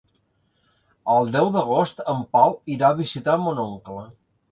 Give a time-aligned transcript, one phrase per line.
[1.15, 4.07] El deu d'agost en Pau irà a visitar mon oncle.